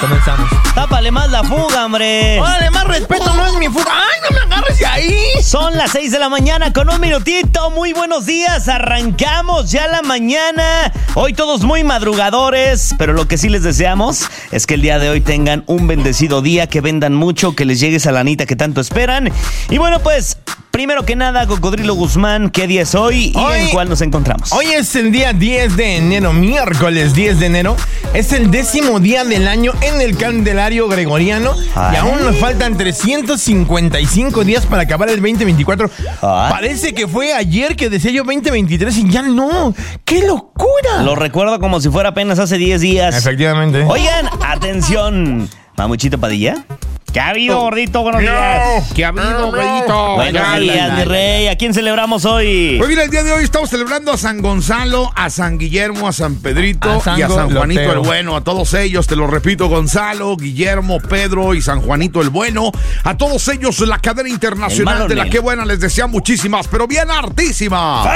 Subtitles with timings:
[0.00, 0.50] Comenzamos.
[0.74, 2.38] Tápale más la fuga, hombre.
[2.38, 3.86] Órale, más respeto, no es mi fuga.
[3.90, 5.18] ¡Ay, no me agarres de ahí!
[5.42, 7.70] Son las 6 de la mañana con un minutito.
[7.70, 8.68] Muy buenos días.
[8.68, 10.92] Arrancamos ya la mañana.
[11.14, 15.08] Hoy todos muy madrugadores, pero lo que sí les deseamos es que el día de
[15.08, 18.82] hoy tengan un bendecido día, que vendan mucho, que les llegue esa lanita que tanto
[18.82, 19.32] esperan.
[19.70, 20.36] Y bueno, pues
[20.74, 24.50] Primero que nada, Cocodrilo Guzmán, ¿qué día es hoy y Hoy- en cuál nos encontramos?
[24.52, 27.76] Hoy es el día 10 de enero, miércoles 10 de enero.
[28.12, 31.54] Es el décimo día del año en el Candelario Gregoriano.
[31.56, 31.96] Y Ay.
[31.98, 35.88] aún nos faltan 355 días para acabar el 2024.
[36.20, 36.50] Ay.
[36.50, 39.72] Parece que fue ayer que decía yo 2023 y ya no.
[40.04, 41.02] ¡Qué locura!
[41.04, 43.14] Lo recuerdo como si fuera apenas hace 10 días.
[43.16, 43.84] Efectivamente.
[43.86, 45.48] Oigan, atención.
[45.76, 46.64] Mamuchito Padilla.
[47.14, 48.02] ¿Qué ha habido, gordito?
[48.02, 48.92] Buenos días.
[48.92, 50.14] ¿Qué ha habido, Reyito?
[50.16, 51.46] Buenos días, mi rey.
[51.46, 52.74] ¿A quién celebramos hoy?
[52.76, 56.12] Pues mira, el día de hoy estamos celebrando a San Gonzalo, a San Guillermo, a
[56.12, 58.00] San Pedrito A San y a San Juanito Lotero.
[58.00, 58.34] el Bueno.
[58.34, 62.72] A todos ellos, te lo repito, Gonzalo, Guillermo, Pedro y San Juanito el Bueno.
[63.04, 66.88] A todos ellos, la cadena internacional malo de la que buena les desea muchísimas, pero
[66.88, 68.08] bien hartísimas.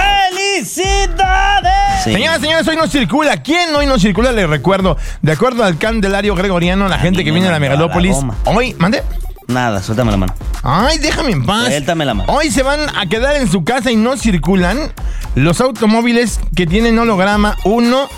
[0.51, 1.73] ¡Felicidades!
[2.03, 2.15] Sí.
[2.15, 3.43] Señoras, señores, hoy no circula.
[3.43, 4.33] ¿Quién hoy no circula?
[4.33, 4.97] Les recuerdo.
[5.23, 8.17] De acuerdo al Candelario Gregoriano, la A gente que viene a la megalópolis.
[8.45, 9.03] Hoy, mande.
[9.49, 10.35] Nada, suéltame la mano.
[10.63, 11.67] Ay, déjame en paz.
[11.67, 12.33] Suéltame la mano.
[12.33, 14.93] Hoy se van a quedar en su casa y no circulan
[15.35, 18.09] los automóviles que tienen holograma 1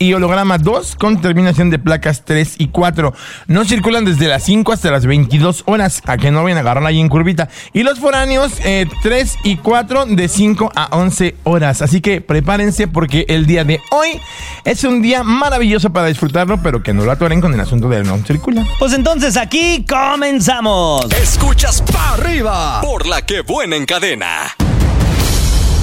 [0.00, 3.12] y holograma 2 con terminación de placas 3 y 4.
[3.48, 6.86] No circulan desde las 5 hasta las 22 horas, a que no vayan a agarrar
[6.86, 7.50] ahí en curvita.
[7.74, 11.82] Y los foráneos eh, 3 y 4 de 5 a 11 horas.
[11.82, 14.18] Así que prepárense porque el día de hoy
[14.64, 18.02] es un día maravilloso para disfrutarlo, pero que no lo atoren con el asunto de
[18.02, 18.64] no circula.
[18.78, 21.12] Pues entonces aquí comenzamos.
[21.12, 24.56] Escuchas pa' arriba por la que buena en cadena.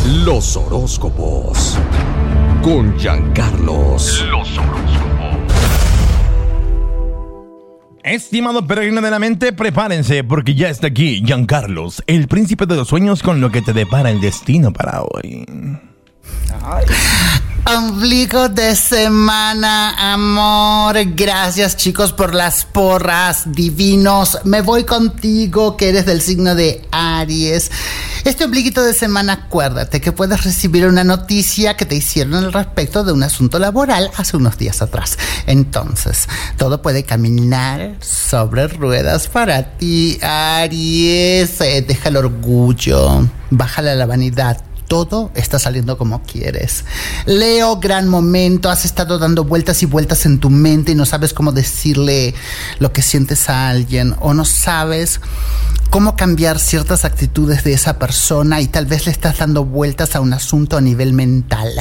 [0.06, 1.78] Los horóscopos.
[2.68, 4.26] Con Giancarlos.
[4.30, 4.60] Los
[8.04, 12.90] Estimado peregrino de la mente, prepárense porque ya está aquí Giancarlos, el príncipe de los
[12.90, 15.46] sueños con lo que te depara el destino para hoy.
[17.70, 20.96] Ombligo de semana, amor.
[21.16, 24.40] Gracias, chicos, por las porras divinos.
[24.46, 27.70] Me voy contigo, que eres del signo de Aries.
[28.24, 33.04] Este ombliguito de semana, acuérdate que puedes recibir una noticia que te hicieron al respecto
[33.04, 35.18] de un asunto laboral hace unos días atrás.
[35.46, 41.60] Entonces, todo puede caminar sobre ruedas para ti, Aries.
[41.60, 46.86] Eh, deja el orgullo, bájale la vanidad todo está saliendo como quieres.
[47.26, 48.70] Leo, gran momento.
[48.70, 52.34] Has estado dando vueltas y vueltas en tu mente y no sabes cómo decirle
[52.80, 55.20] lo que sientes a alguien o no sabes
[55.90, 60.22] cómo cambiar ciertas actitudes de esa persona y tal vez le estás dando vueltas a
[60.22, 61.72] un asunto a nivel mental.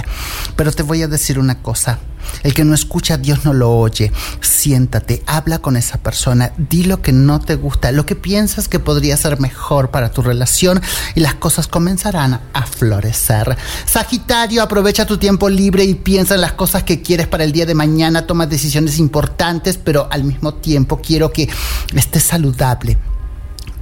[0.57, 1.99] Pero te voy a decir una cosa.
[2.43, 4.13] El que no escucha Dios no lo oye.
[4.41, 8.79] Siéntate, habla con esa persona, di lo que no te gusta, lo que piensas que
[8.79, 10.81] podría ser mejor para tu relación
[11.15, 13.57] y las cosas comenzarán a florecer.
[13.85, 17.67] Sagitario, aprovecha tu tiempo libre y piensa en las cosas que quieres para el día
[17.67, 21.49] de mañana, toma decisiones importantes, pero al mismo tiempo quiero que
[21.95, 22.97] estés saludable.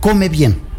[0.01, 0.74] Come bien.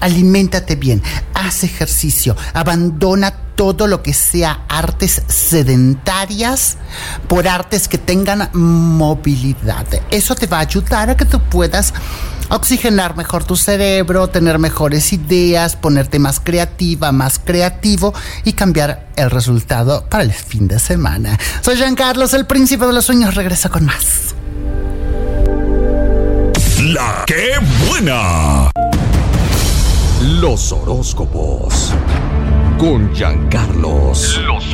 [0.00, 1.02] Aliméntate bien,
[1.34, 6.76] haz ejercicio, abandona todo lo que sea artes sedentarias
[7.28, 9.86] por artes que tengan movilidad.
[10.10, 11.94] Eso te va a ayudar a que tú puedas
[12.48, 18.12] oxigenar mejor tu cerebro, tener mejores ideas, ponerte más creativa, más creativo
[18.44, 21.38] y cambiar el resultado para el fin de semana.
[21.62, 24.34] Soy Jean Carlos, el príncipe de los sueños, regresa con más.
[26.78, 27.52] La que
[27.88, 28.70] buena.
[30.40, 31.94] Los horóscopos.
[32.76, 34.40] Con Giancarlos.
[34.42, 34.64] Los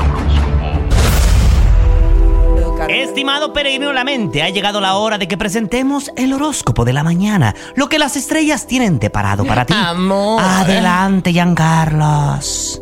[2.89, 7.03] Estimado peregrino la mente, ha llegado la hora de que presentemos el horóscopo de la
[7.03, 7.55] mañana.
[7.75, 9.75] Lo que las estrellas tienen preparado para ti.
[9.77, 10.41] Amor.
[10.43, 12.81] Adelante, Giancarlos.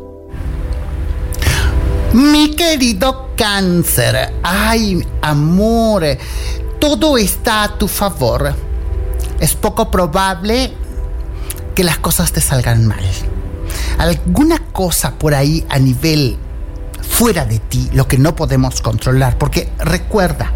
[2.13, 6.05] Mi querido cáncer, ay, amor,
[6.79, 8.55] todo está a tu favor.
[9.41, 10.73] Es poco probable
[11.79, 13.05] que las cosas te salgan mal.
[13.99, 16.37] Alguna cosa por ahí a nivel
[17.09, 20.51] fuera de ti, lo que no podemos controlar, porque recuerda,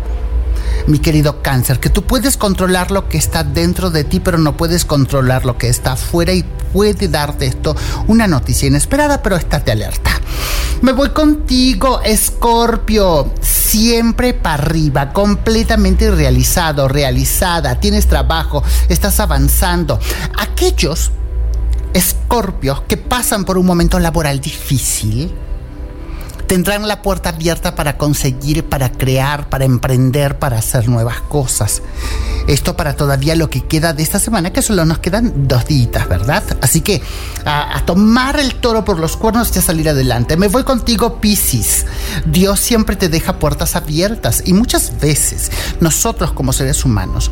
[0.87, 4.57] mi querido cáncer, que tú puedes controlar lo que está dentro de ti, pero no
[4.57, 7.77] puedes controlar lo que está afuera y puede darte esto
[8.07, 10.11] una noticia inesperada, pero estate alerta.
[10.83, 20.01] Me voy contigo, Escorpio, siempre para arriba, completamente realizado, realizada, tienes trabajo, estás avanzando.
[20.39, 21.13] Aquellos
[21.95, 25.33] escorpios que pasan por un momento laboral difícil
[26.53, 31.81] tendrán la puerta abierta para conseguir, para crear, para emprender, para hacer nuevas cosas.
[32.47, 36.07] Esto para todavía lo que queda de esta semana, que solo nos quedan dos días,
[36.11, 36.43] ¿verdad?
[36.61, 37.01] Así que
[37.47, 40.37] a, a, tomar el toro por los cuernos y a salir adelante.
[40.37, 41.87] Me voy contigo, Piscis.
[42.27, 45.51] Dios siempre te deja puertas abiertas y muchas veces
[45.81, 47.31] nosotros como seres humanos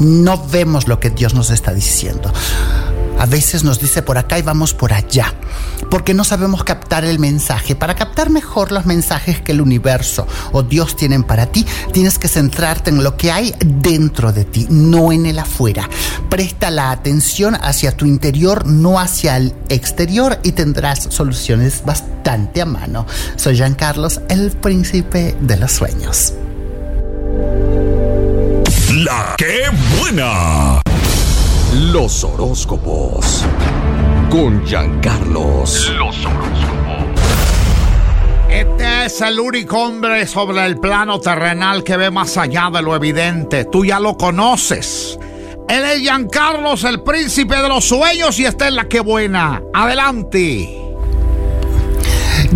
[0.00, 2.32] no vemos lo que Dios nos está diciendo.
[3.24, 5.32] A veces nos dice por acá y vamos por allá,
[5.90, 7.74] porque no sabemos captar el mensaje.
[7.74, 12.28] Para captar mejor los mensajes que el universo o Dios tienen para ti, tienes que
[12.28, 15.88] centrarte en lo que hay dentro de ti, no en el afuera.
[16.28, 22.66] Presta la atención hacia tu interior, no hacia el exterior y tendrás soluciones bastante a
[22.66, 23.06] mano.
[23.36, 26.34] Soy Jean Carlos, el príncipe de los sueños.
[28.90, 29.62] La que
[29.98, 30.83] buena.
[31.74, 33.44] Los horóscopos.
[34.30, 35.92] Con Giancarlos.
[35.98, 37.10] Los horóscopos.
[38.48, 42.94] Este es el único hombre sobre el plano terrenal que ve más allá de lo
[42.94, 43.64] evidente.
[43.64, 45.18] Tú ya lo conoces.
[45.68, 49.60] Él es Giancarlos, el príncipe de los sueños, y está en la que buena.
[49.74, 50.83] Adelante.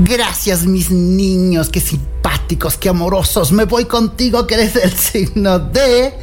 [0.04, 3.50] Gracias, mis niños, qué simpáticos, qué amorosos.
[3.50, 6.14] Me voy contigo, que eres el signo de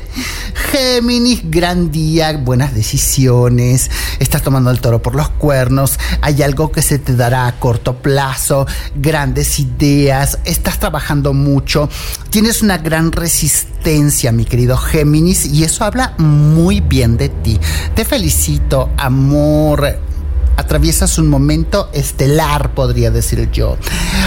[0.71, 1.41] Géminis.
[1.51, 3.91] Gran día, buenas decisiones.
[4.19, 5.99] Estás tomando el toro por los cuernos.
[6.21, 8.65] Hay algo que se te dará a corto plazo.
[8.95, 10.39] Grandes ideas.
[10.45, 11.89] Estás trabajando mucho.
[12.29, 17.59] Tienes una gran resistencia, mi querido Géminis, y eso habla muy bien de ti.
[17.93, 20.14] Te felicito, amor
[20.57, 23.77] atraviesas un momento estelar, podría decir yo.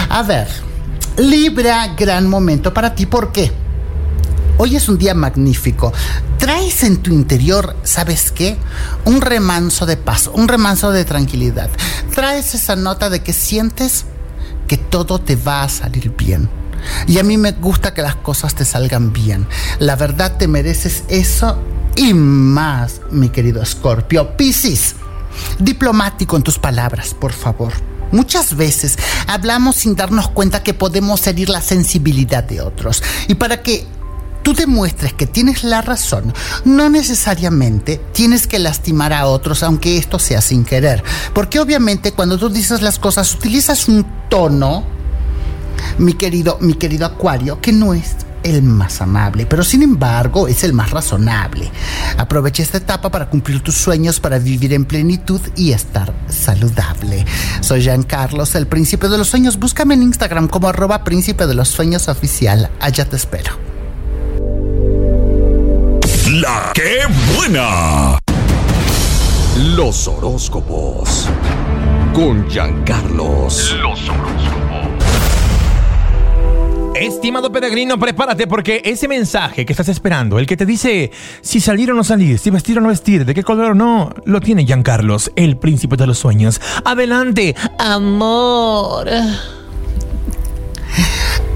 [0.09, 0.47] A ver,
[1.17, 3.05] Libra, gran momento para ti.
[3.05, 3.51] ¿Por qué?
[4.57, 5.93] Hoy es un día magnífico.
[6.37, 8.57] Traes en tu interior, ¿sabes qué?
[9.05, 11.69] Un remanso de paz, un remanso de tranquilidad.
[12.13, 14.05] Traes esa nota de que sientes
[14.67, 16.49] que todo te va a salir bien.
[17.07, 19.47] Y a mí me gusta que las cosas te salgan bien.
[19.79, 21.57] La verdad te mereces eso
[21.95, 24.37] y más, mi querido Scorpio.
[24.37, 24.95] Piscis
[25.59, 27.73] diplomático en tus palabras, por favor.
[28.11, 28.97] Muchas veces
[29.27, 33.03] hablamos sin darnos cuenta que podemos herir la sensibilidad de otros.
[33.27, 33.85] Y para que
[34.41, 36.33] tú demuestres que tienes la razón,
[36.65, 41.03] no necesariamente tienes que lastimar a otros, aunque esto sea sin querer.
[41.33, 44.83] Porque obviamente cuando tú dices las cosas, utilizas un tono,
[45.99, 48.15] mi querido, mi querido Acuario, que no es
[48.49, 51.71] el más amable, pero sin embargo es el más razonable.
[52.17, 57.25] Aprovecha esta etapa para cumplir tus sueños, para vivir en plenitud y estar saludable.
[57.61, 59.57] Soy Jean Carlos, el príncipe de los sueños.
[59.57, 62.69] Búscame en Instagram como arroba príncipe de los sueños oficial.
[62.79, 63.53] Allá te espero.
[66.31, 67.01] La que
[67.35, 68.19] buena.
[69.75, 71.27] Los horóscopos.
[72.13, 73.75] Con Giancarlos.
[73.81, 74.48] Los horóscopos.
[76.99, 81.89] Estimado peregrino, prepárate porque ese mensaje que estás esperando, el que te dice si salir
[81.91, 84.65] o no salir, si vestir o no vestir, de qué color o no, lo tiene
[84.65, 86.59] Giancarlos, el príncipe de los sueños.
[86.83, 89.07] Adelante, amor.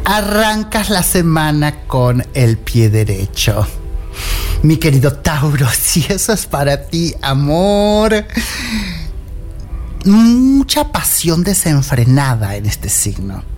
[0.06, 3.68] Arrancas la semana con el pie derecho.
[4.62, 8.25] Mi querido Tauro, si eso es para ti, amor.
[10.06, 13.53] Mucha pasión desenfrenada en este signo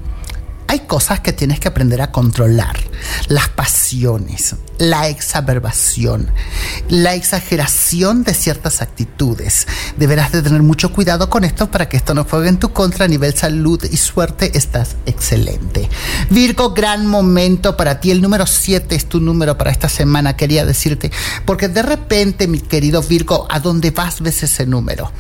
[0.68, 2.78] hay cosas que tienes que aprender a controlar.
[3.28, 6.30] Las pasiones, la exacerbación,
[6.90, 9.68] la exageración de ciertas actitudes.
[9.98, 13.06] Deberás de tener mucho cuidado con esto para que esto no juegue en tu contra
[13.06, 14.58] a nivel salud y suerte.
[14.58, 15.90] Estás excelente.
[16.30, 18.12] Virgo, gran momento para ti.
[18.12, 21.12] El número 7 es tu número para esta semana, quería decirte.
[21.46, 25.12] Porque de repente, mi querido Virgo, a dónde vas ves ese número.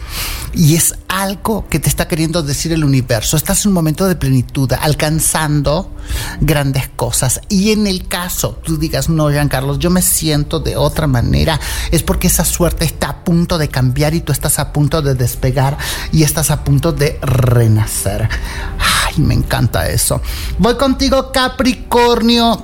[0.53, 3.38] Y es algo que te está queriendo decir el universo.
[3.38, 5.93] Estás en un momento de plenitud, alcanzando
[6.41, 7.41] grandes cosas.
[7.50, 11.59] Y en el caso tú digas, no, Carlos, yo me siento de otra manera,
[11.91, 15.15] es porque esa suerte está a punto de cambiar y tú estás a punto de
[15.15, 15.77] despegar
[16.11, 18.29] y estás a punto de renacer.
[18.79, 20.21] Ay, me encanta eso.
[20.57, 22.61] Voy contigo, Capricornio.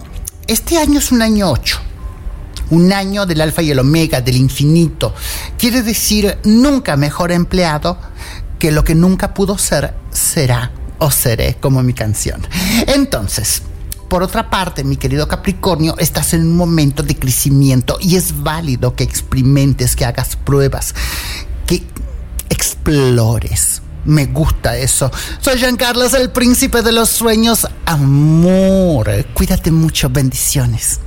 [0.47, 1.79] Este año es un año 8
[2.71, 5.13] un año del alfa y el omega, del infinito.
[5.57, 7.97] Quiere decir nunca mejor empleado
[8.57, 12.47] que lo que nunca pudo ser, será o seré, como mi canción.
[12.87, 13.63] Entonces,
[14.11, 18.93] por otra parte, mi querido Capricornio, estás en un momento de crecimiento y es válido
[18.93, 20.93] que experimentes, que hagas pruebas,
[21.65, 21.81] que
[22.49, 23.81] explores.
[24.03, 25.09] Me gusta eso.
[25.39, 27.65] Soy Jean Carlos, el príncipe de los sueños.
[27.85, 30.09] Amor, cuídate mucho.
[30.09, 30.99] Bendiciones.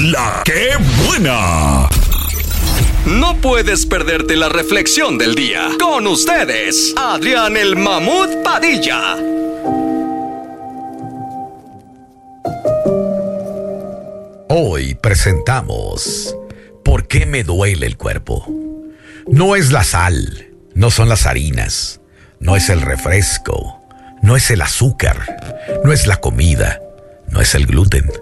[0.00, 0.76] La que
[1.08, 1.88] buena.
[3.06, 5.70] No puedes perderte la reflexión del día.
[5.80, 9.16] Con ustedes, Adrián el Mamut Padilla.
[14.54, 16.36] Hoy presentamos
[16.84, 18.46] ¿Por qué me duele el cuerpo?
[19.26, 22.02] No es la sal, no son las harinas,
[22.38, 23.80] no es el refresco,
[24.20, 25.24] no es el azúcar,
[25.84, 26.82] no es la comida,
[27.28, 28.12] no es el gluten.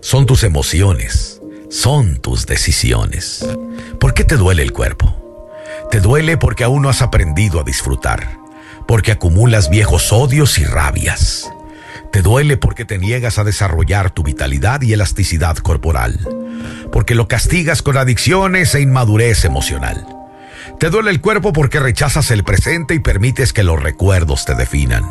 [0.00, 3.46] Son tus emociones, son tus decisiones.
[4.00, 5.50] ¿Por qué te duele el cuerpo?
[5.90, 8.38] Te duele porque aún no has aprendido a disfrutar,
[8.88, 11.53] porque acumulas viejos odios y rabias.
[12.14, 16.20] Te duele porque te niegas a desarrollar tu vitalidad y elasticidad corporal,
[16.92, 20.06] porque lo castigas con adicciones e inmadurez emocional.
[20.78, 25.02] Te duele el cuerpo porque rechazas el presente y permites que los recuerdos te definan.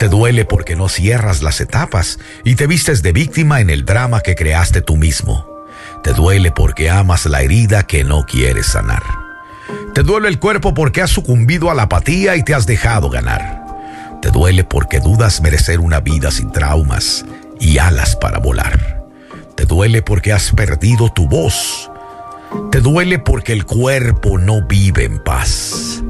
[0.00, 4.18] Te duele porque no cierras las etapas y te vistes de víctima en el drama
[4.18, 5.46] que creaste tú mismo.
[6.02, 9.04] Te duele porque amas la herida que no quieres sanar.
[9.94, 13.63] Te duele el cuerpo porque has sucumbido a la apatía y te has dejado ganar.
[14.24, 17.26] Te duele porque dudas merecer una vida sin traumas
[17.60, 19.04] y alas para volar.
[19.54, 21.90] Te duele porque has perdido tu voz.
[22.72, 26.02] Te duele porque el cuerpo no vive en paz.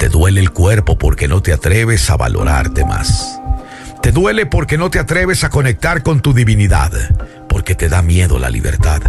[0.00, 3.40] Te duele el cuerpo porque no te atreves a valorarte más.
[4.02, 6.90] Te duele porque no te atreves a conectar con tu divinidad,
[7.48, 9.00] porque te da miedo la libertad.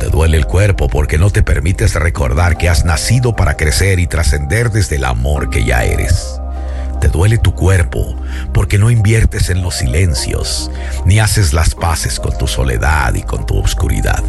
[0.00, 4.06] Te duele el cuerpo porque no te permites recordar que has nacido para crecer y
[4.06, 6.40] trascender desde el amor que ya eres.
[7.04, 8.16] Te duele tu cuerpo
[8.54, 10.70] porque no inviertes en los silencios,
[11.04, 14.24] ni haces las paces con tu soledad y con tu oscuridad.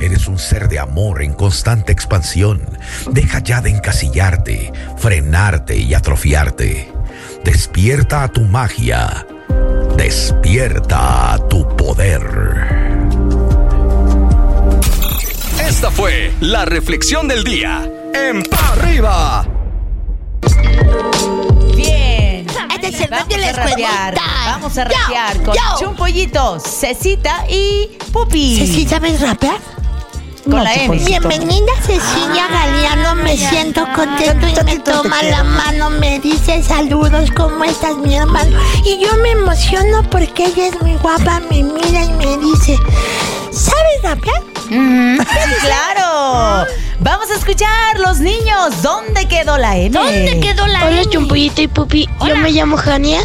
[0.00, 2.62] Eres un ser de amor en constante expansión.
[3.10, 6.90] Deja ya de encasillarte, frenarte y atrofiarte.
[7.44, 9.26] Despierta a tu magia.
[9.94, 12.22] Despierta a tu poder.
[15.60, 17.86] Esta fue la reflexión del día.
[18.14, 19.46] En Pa' arriba.
[23.02, 24.14] El Vamos de a la rapear.
[24.46, 25.60] Vamos a Yo, rapear con yo.
[25.78, 28.66] Chumpollito, Cecita y Pupi.
[28.66, 29.56] ¿Sí sabes rapear?
[30.44, 30.96] Con la M.
[30.98, 37.62] Bienvenida Cecilia Galeano, me siento contento y me toma la mano, me dice saludos, ¿cómo
[37.64, 38.58] estás mi hermano?
[38.84, 42.76] Y yo me emociono porque ella es muy guapa, me mira y me dice,
[43.52, 44.42] ¿sabes rapear?
[44.68, 46.66] Sí, claro.
[47.02, 48.80] Vamos a escuchar, los niños.
[48.80, 49.90] ¿Dónde quedó la M?
[49.90, 51.10] ¿Dónde quedó la Hola M?
[51.10, 53.20] Chumpollito y Pupi, yo me llamo Jania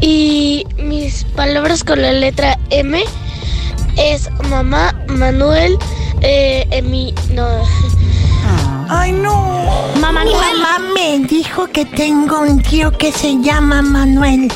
[0.00, 3.02] y mis palabras con la letra M
[3.96, 5.78] es mamá, Manuel,
[6.20, 7.46] eh, Emi, no,
[8.90, 9.88] Ay, no.
[10.00, 14.50] Mamá, Mi mamá me dijo que tengo un tío que se llama Manuel.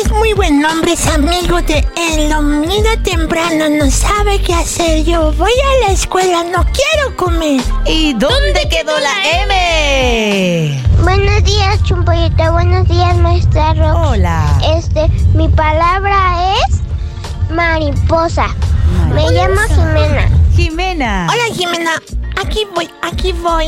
[0.00, 2.30] Es muy buen hombre, es amigo de él.
[2.30, 5.04] Lo mira temprano, no sabe qué hacer.
[5.04, 7.60] Yo voy a la escuela, no quiero comer.
[7.86, 10.82] ¿Y dónde quedó la M?
[11.02, 12.52] Buenos días, Chumpollito.
[12.52, 14.08] Buenos días, maestra Rox.
[14.08, 14.58] Hola.
[14.76, 16.80] Este, mi palabra es
[17.50, 18.48] mariposa.
[19.14, 20.28] Me llamo Jimena.
[20.54, 21.26] Jimena.
[21.30, 21.92] Hola, Jimena.
[22.36, 23.66] Aquí voy, aquí voy.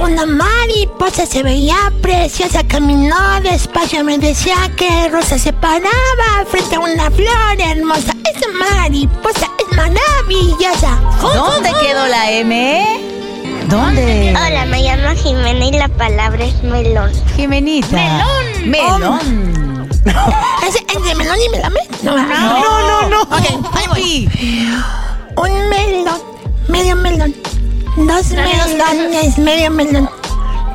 [0.00, 6.80] Una mariposa se veía preciosa, caminó despacio, me decía que Rosa se paraba frente a
[6.80, 8.14] una flor hermosa.
[8.34, 10.98] Esa mariposa es maravillosa.
[11.20, 13.00] ¿Dónde quedó la M?
[13.68, 14.34] ¿Dónde?
[14.36, 17.10] Hola, me llamo Jimena y la palabra es melón.
[17.36, 17.88] Jimenita.
[18.66, 18.70] Melón.
[18.70, 19.88] Melón.
[20.66, 21.80] ¿Es, es de melón y melame?
[22.02, 23.22] No, No, no, no.
[23.22, 24.28] Ok, ahí voy.
[25.36, 26.20] Un melón,
[26.68, 27.34] medio melón.
[28.06, 30.10] Dos melones, medio melón.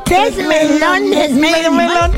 [0.06, 2.14] Tres melones, medio melón.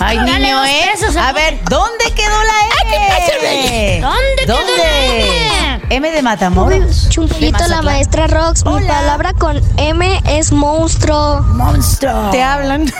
[0.00, 0.84] Ay, niño, ¿eh?
[1.18, 4.00] A ver, ¿dónde quedó la M?
[4.00, 5.78] ¿Dónde quedó la M?
[5.90, 7.08] M de Matamoros.
[7.08, 8.86] Chumpollito, De la maestra Rox, mi Hola.
[8.94, 11.40] palabra con M es monstruo.
[11.42, 12.30] Monstruo.
[12.30, 12.92] ¿Te hablan?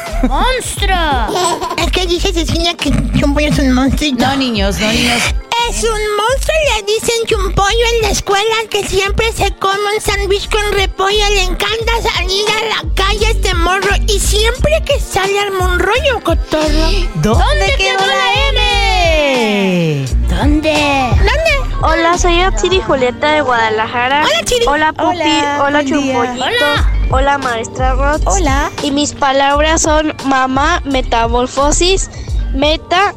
[1.76, 4.26] Es que dice Cecilia que Chumpoyo es un monstruito.
[4.26, 5.22] No, niños, no, niños.
[5.68, 10.48] Es un monstruo, le dicen Chumpollo en la escuela que siempre se come un sándwich
[10.48, 11.28] con repollo.
[11.34, 16.20] Le encanta salir a la calle este morro y siempre que sale arma un rollo
[16.24, 16.88] cotorro.
[17.16, 20.06] ¿Dónde, quedó la M?
[20.28, 20.72] ¿Dónde?
[20.72, 21.76] ¿Dónde?
[21.82, 24.24] Hola, soy Otsiri Julieta de Guadalajara.
[24.24, 24.66] Hola, Chiri.
[24.66, 25.18] Hola, Pupi.
[25.18, 25.84] Hola, Hola.
[25.84, 26.64] Chumpollito.
[27.10, 27.38] Hola.
[27.38, 28.22] maestra Rox.
[28.24, 28.70] Hola.
[28.82, 32.10] Y mis palabras son mamá, metamorfosis,
[32.54, 33.14] meta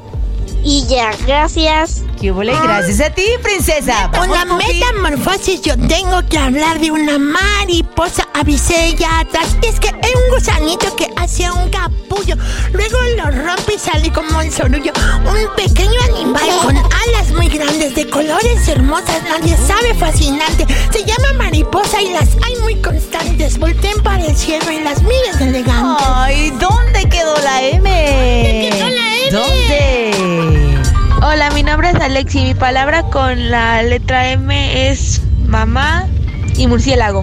[0.63, 2.03] Y ya, gracias.
[2.21, 2.41] ¿Qué hubo?
[2.41, 4.11] Gracias a ti, princesa.
[4.15, 9.57] Con la metamorfosis yo tengo que hablar de una mariposa avisella atrás.
[9.63, 12.35] Es que es un gusanito que hace un capullo.
[12.73, 14.93] Luego lo rompe y sale como el sorullo.
[15.25, 20.67] Un pequeño animal con alas muy grandes, de colores hermosas, nadie sabe, fascinante.
[20.91, 23.57] Se llama mariposa y las hay muy constantes.
[23.57, 26.05] Volteen para el cielo y las miras elegantes.
[26.07, 27.89] Ay, ¿dónde quedó la M?
[27.89, 29.31] ¿Dónde quedó la M?
[29.31, 30.70] ¿Dónde?
[31.23, 32.39] Hola, mi nombre es Alexi.
[32.41, 36.07] Mi palabra con la letra M es mamá
[36.57, 37.21] y murciélago.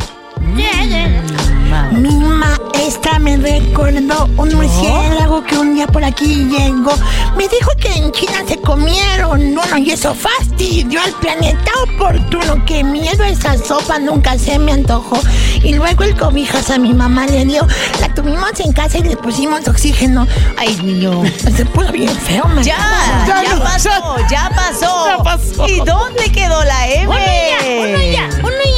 [1.93, 6.93] Mi maestra me recordó un murciélago que un día por aquí llegó.
[7.37, 12.65] Me dijo que en China se comieron uno y eso fastidió al planeta oportuno.
[12.65, 15.19] Que miedo esa sopa nunca se me antojó.
[15.63, 17.67] Y luego el cobijas a mi mamá le dio.
[18.01, 20.27] La tuvimos en casa y le pusimos oxígeno.
[20.57, 21.23] Ay, niño,
[21.57, 22.65] se puso bien feo, man.
[22.65, 23.91] Ya, ya, pasó,
[24.31, 25.67] ya pasó.
[25.67, 27.09] ¿Y dónde quedó la M?
[27.09, 28.51] Uno ya, uno ya, uno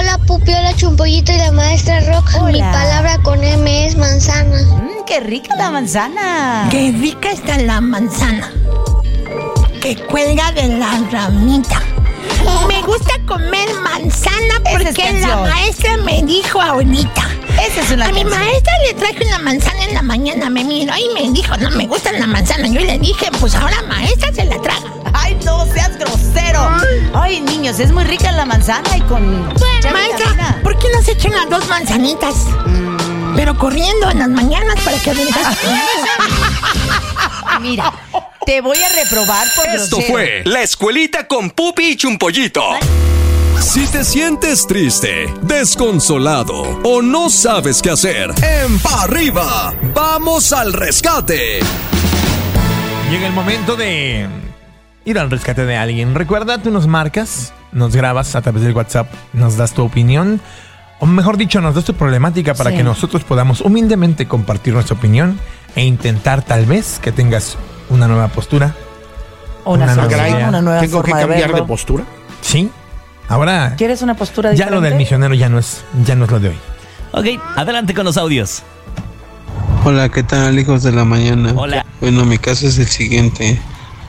[0.00, 2.42] Hola Pupi, hola Chumpollito y la maestra Roja.
[2.44, 4.62] Mi palabra con M es manzana.
[4.62, 6.68] Mm, qué rica la manzana.
[6.70, 8.50] Qué rica está la manzana.
[9.82, 11.82] Que cuelga de la ramita.
[12.66, 17.28] Me gusta comer manzana es porque la maestra me dijo ahorita.
[17.62, 20.94] Esa es una A mi maestra le traje una manzana en la mañana, me miró
[20.96, 22.68] y me dijo, no me gusta la manzana.
[22.68, 24.99] Yo le dije, pues ahora maestra se la traga.
[25.44, 26.68] No seas grosero.
[27.14, 30.60] Ay, niños, es muy rica la manzana y con Maestra, vitamina.
[30.62, 32.34] ¿por qué no se echan las dos manzanitas?
[32.66, 33.36] Mm.
[33.36, 35.12] Pero corriendo en las mañanas para que.
[37.60, 37.92] Mira,
[38.46, 40.12] te voy a reprobar por Esto grosero.
[40.12, 42.62] fue La Escuelita con Pupi y Chumpollito.
[43.60, 50.72] Si te sientes triste, desconsolado o no sabes qué hacer, en pa arriba, vamos al
[50.72, 51.60] rescate.
[53.10, 54.26] Llega el momento de
[55.04, 56.14] ir al rescate de alguien.
[56.14, 60.40] Recuerda, tú nos marcas, nos grabas a través del WhatsApp, nos das tu opinión,
[60.98, 62.76] o mejor dicho, nos das tu problemática para Sí.
[62.76, 65.38] que nosotros podamos humildemente compartir nuestra opinión
[65.74, 67.56] e intentar tal vez que tengas
[67.88, 68.74] una nueva postura.
[69.64, 70.48] Una, Una nueva idea.
[70.48, 72.04] una nueva ¿Tengo que forma cambiar de postura?
[72.40, 72.70] Sí.
[73.28, 74.74] Ahora ¿Quieres una postura ya diferente?
[74.74, 76.58] lo del misionero ya no es ya no es lo de hoy.
[77.12, 78.62] Ok, adelante con los audios.
[79.84, 81.52] Hola, ¿qué tal, hijos de la mañana?
[81.56, 81.84] Hola.
[82.00, 83.60] Bueno, mi caso es el siguiente.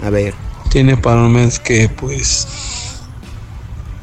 [0.04, 0.34] A ver.
[0.72, 2.48] Tiene para un mes que, pues,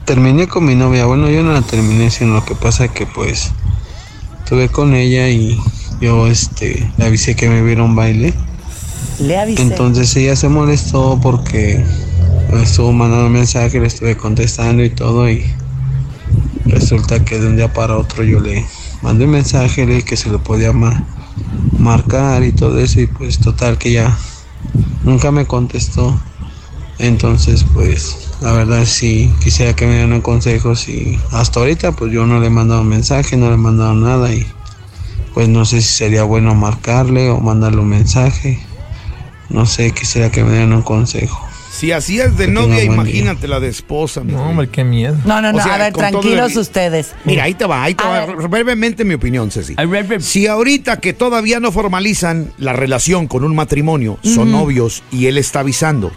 [0.04, 1.06] terminé con mi novia.
[1.06, 3.52] Bueno, yo no la terminé, sino lo que pasa que, pues,
[4.40, 5.58] estuve con ella y
[6.00, 8.34] yo, este, le avisé que me viera un baile.
[9.20, 9.62] Le avisé.
[9.62, 11.82] Entonces ella se molestó porque
[12.52, 15.44] me estuvo mandando mensaje, le estuve contestando y todo y
[16.66, 18.64] resulta que de un día para otro yo le
[19.02, 21.04] mandé un mensaje, le dije que se lo podía ma-
[21.78, 24.16] marcar y todo eso y pues total que ya
[25.04, 26.18] nunca me contestó.
[26.98, 32.12] Entonces pues la verdad sí quisiera que me dieran un consejo si hasta ahorita pues
[32.12, 34.46] yo no le he mandado un mensaje, no le he mandado nada y
[35.34, 38.58] pues no sé si sería bueno marcarle o mandarle un mensaje.
[39.48, 41.40] No sé, quisiera que me dieran un consejo.
[41.72, 42.84] Si así es de Que novia, día.
[42.84, 44.22] imagínate la de esposa.
[44.24, 45.16] No, hombre, qué miedo.
[45.24, 45.58] No, no, no.
[45.58, 47.12] O sea, a ver, tranquilos el- ustedes.
[47.24, 48.26] Mira, ahí te va, ahí te A va.
[48.26, 48.48] ver.
[48.48, 49.76] Brevemente mi opinión, Ceci.
[50.18, 55.38] Si ahorita que todavía no formalizan la relación con un matrimonio, son novios y él
[55.38, 56.10] está avisando,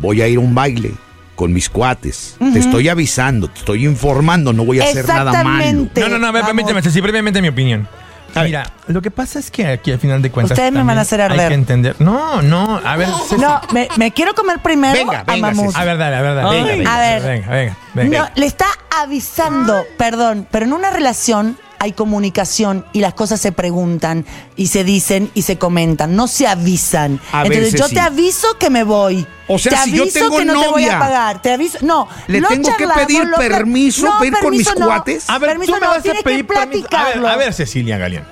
[0.00, 0.92] voy a ir a un baile
[1.36, 2.36] con mis cuates.
[2.52, 5.88] Te estoy avisando, te estoy informando, no voy a hacer nada malo.
[5.94, 7.88] No, no, no, a permíteme, Ceci, brevemente mi opinión.
[8.34, 8.48] A ver.
[8.48, 10.56] Mira, lo que pasa es que aquí al final de cuentas.
[10.56, 11.40] Ustedes me van a hacer arder.
[11.40, 11.96] Hay que entender.
[11.98, 13.40] No, no, a ver, Ceci.
[13.40, 15.66] No, me, me quiero comer primero Venga, a venga, Mamut.
[15.72, 15.80] Ceci.
[15.80, 16.62] A ver, dale, a ver, dale.
[16.62, 17.22] Venga, A ver.
[17.22, 18.18] Venga, venga, venga.
[18.18, 18.66] No, le está
[19.02, 24.84] avisando, perdón, pero en una relación hay comunicación y las cosas se preguntan y se
[24.84, 27.18] dicen y se comentan, no se avisan.
[27.32, 29.26] A Entonces yo te aviso que me voy.
[29.48, 31.40] O sea, te si yo aviso tengo que no te voy a pagar.
[31.40, 32.06] Te aviso, no.
[32.28, 34.86] ¿le lo tengo que pedir lo permiso no, para ir con mis permiso no.
[34.86, 35.30] cuates?
[35.30, 36.60] A ver, permiso tú me no, vas a pedir permiso.
[36.60, 37.28] A ver, platicarlo.
[37.28, 38.24] a ver, Cecilia Galeón.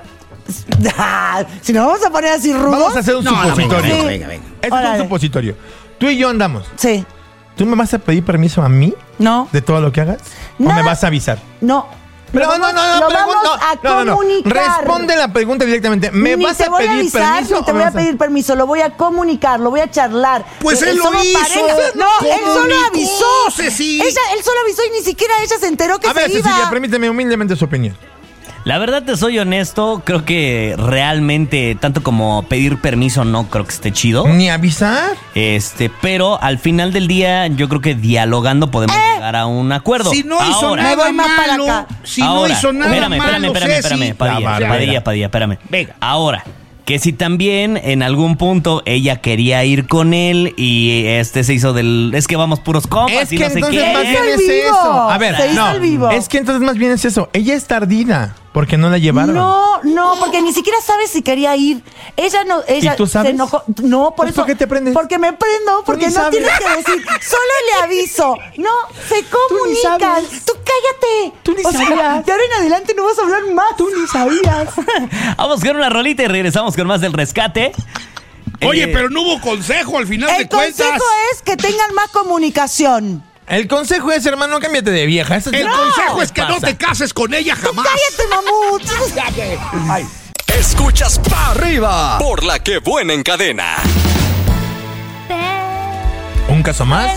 [0.99, 2.71] Ah, si nos vamos a poner así rudos.
[2.71, 3.95] Vamos a hacer un No, no, venga, supositorio.
[3.97, 4.45] venga, venga, venga.
[4.61, 5.57] Este es un supositorio.
[5.99, 6.67] Tú y yo andamos.
[6.77, 7.05] Sí.
[7.57, 9.49] ¿Tú me vas a pedir permiso a mí No.
[9.53, 10.19] de todo lo que hagas?
[10.61, 10.75] ¿O No.
[10.75, 11.39] me vas a avisar?
[11.61, 11.89] No.
[12.33, 14.17] Lo no, no, vamos- no, lo no, a no, no, no.
[14.17, 14.53] comunicar.
[14.53, 16.11] Responde la pregunta directamente.
[16.11, 17.57] ¿Me ni vas te a voy pedir a avisar, permiso?
[17.59, 20.45] ni te voy a pedir permiso, lo voy a comunicar, lo voy a charlar.
[20.61, 21.39] Pues Eh, él lo somos hizo.
[21.41, 21.75] pareja.
[21.95, 23.51] No, él solo avisó.
[23.55, 24.01] Ceci.
[24.03, 26.59] Ella, él solo avisó y ni siquiera ella se enteró que A ver, se Cecilia,
[26.59, 26.71] iba.
[26.71, 27.97] permíteme humildemente su opinión.
[28.65, 33.71] La verdad te soy honesto, creo que realmente tanto como pedir permiso no creo que
[33.73, 34.27] esté chido.
[34.29, 35.13] Ni avisar.
[35.35, 40.11] Este, pero al final del día yo creo que dialogando podemos llegar a un acuerdo.
[40.11, 41.87] Si no hizo Ahora, nada más para malo, acá.
[42.03, 44.09] si ahora, no hizo nada espérame, malo, espérame, espérame, Ceci.
[44.11, 44.69] espérame, La Padilla, barbera.
[44.75, 45.59] Padilla, Padilla, espérame.
[45.71, 45.95] Venga.
[46.01, 46.45] Ahora,
[46.85, 51.73] que si también en algún punto ella quería ir con él y este se hizo
[51.73, 52.13] del.
[52.15, 53.93] Es que vamos puros compas Es y que no sé entonces qué.
[53.95, 55.11] más bien es eso.
[55.11, 55.71] A ver, Se hizo no.
[55.73, 56.11] el vivo.
[56.11, 57.29] Es que entonces más bien es eso.
[57.33, 59.35] Ella es tardida porque no la llevaron.
[59.35, 61.83] No, no, porque ni siquiera sabes si quería ir.
[62.17, 63.29] Ella no, ella ¿Y tú sabes?
[63.29, 63.63] se enojó.
[63.83, 64.37] No, por Pues, eso.
[64.41, 64.95] ¿por qué te prendes?
[64.95, 66.31] Porque me prendo, porque no sabes.
[66.31, 67.07] tienes que decir.
[67.23, 68.37] Solo le aviso.
[68.57, 68.71] No,
[69.09, 70.01] se comunican.
[70.01, 70.45] sabes.
[70.45, 71.39] Tú cállate.
[71.43, 72.25] Tú ni O sea, sabías.
[72.27, 73.77] de ahora en adelante no vas a hablar más.
[73.77, 74.69] Tú ni sabías.
[75.37, 77.73] Vamos con una rolita y regresamos con más del rescate.
[78.67, 80.75] Oye, Eh, pero no hubo consejo al final El de cuentas.
[80.89, 83.23] consejo es que tengan más comunicación.
[83.49, 85.37] El consejo es, hermano, cámbiate de vieja.
[85.37, 87.87] Eso El consejo es que no te cases con ella jamás.
[87.87, 88.83] Cállate, mamut.
[89.91, 90.07] Ay.
[90.59, 93.77] Escuchas pa' arriba por la que buena en cadena.
[96.49, 97.11] ¿Un caso más?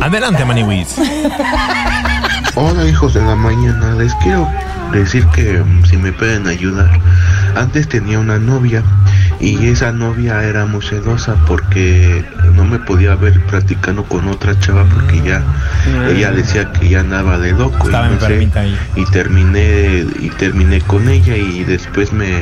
[0.00, 0.96] Adelante, Maniwis.
[2.54, 4.48] Hola hijos de la mañana, les quiero
[4.92, 7.00] decir que mm, si me pueden ayudar.
[7.54, 8.82] Antes tenía una novia
[9.42, 12.24] y esa novia era muy celosa porque
[12.54, 15.42] no me podía ver practicando con otra chava porque ya
[16.08, 18.78] ella decía que ya andaba de loco y, Estaba no sé, enfermita ahí.
[18.96, 22.40] y terminé y terminé con ella y después me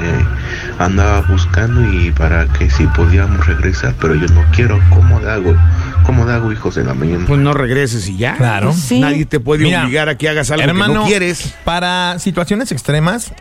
[0.79, 4.79] andaba buscando y para que si podíamos regresar, pero yo no quiero.
[4.91, 5.57] ¿Cómo le hago?
[6.05, 7.25] ¿Cómo le hago hijos de la mañana?
[7.27, 8.37] Pues no regreses y ya.
[8.37, 8.73] Claro.
[8.73, 9.01] Sí.
[9.01, 11.55] Nadie te puede Mira, obligar a que hagas algo Hermano, que no quieres.
[11.65, 13.33] para situaciones extremas,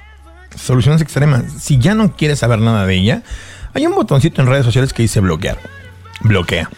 [0.60, 3.24] soluciones extremas, si ya no quieres saber nada de ella,
[3.74, 5.58] hay un botoncito en redes sociales que dice bloquear.
[6.22, 6.70] Bloquea.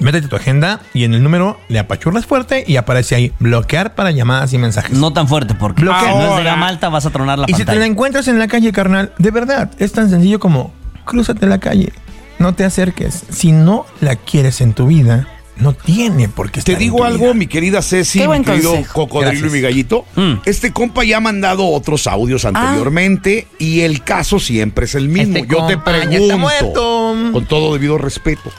[0.00, 3.96] Métete a tu agenda y en el número le apachurras fuerte y aparece ahí bloquear
[3.96, 4.96] para llamadas y mensajes.
[4.96, 6.00] No tan fuerte, porque Bloquea.
[6.12, 7.80] si no es de gama alta, vas a tronar la y si te pantalla.
[7.80, 10.72] la encuentras en la calle, carnal, de verdad, es tan sencillo como
[11.04, 11.92] crúzate la calle.
[12.38, 13.24] No te acerques.
[13.30, 15.26] Si no la quieres en tu vida,
[15.60, 17.34] no tiene por qué estar Te en digo tu algo, vida.
[17.34, 18.94] mi querida Ceci, mi querido consejo.
[18.94, 19.50] Cocodrilo Gracias.
[19.50, 20.04] y mi gallito.
[20.16, 20.32] Mm.
[20.44, 25.36] Este compa ya ha mandado otros audios anteriormente y el caso siempre es el mismo.
[25.36, 27.14] Este Yo te pregunto, muerto.
[27.32, 28.50] con todo debido respeto,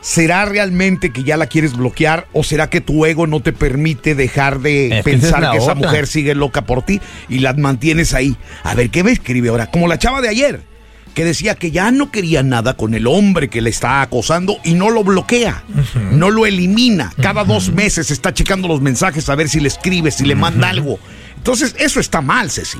[0.00, 4.14] ¿será realmente que ya la quieres bloquear o será que tu ego no te permite
[4.14, 7.40] dejar de Es que esa pensar es que esa mujer sigue loca por ti y
[7.40, 8.36] la mantienes ahí?
[8.62, 9.66] A ver, ¿qué me escribe ahora?
[9.70, 10.69] Como la chava de ayer.
[11.14, 14.74] Que decía que ya no quería nada con el hombre que le está acosando y
[14.74, 15.64] no lo bloquea,
[16.12, 17.12] no lo elimina.
[17.20, 20.68] Cada dos meses está checando los mensajes a ver si le escribe, si le manda
[20.68, 20.98] algo.
[21.36, 22.78] Entonces, eso está mal, Ceci.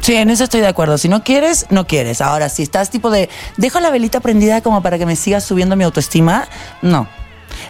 [0.00, 0.96] Sí, en eso estoy de acuerdo.
[0.98, 2.20] Si no quieres, no quieres.
[2.20, 5.74] Ahora, si estás tipo de, dejo la velita prendida como para que me siga subiendo
[5.76, 6.48] mi autoestima,
[6.82, 7.08] no.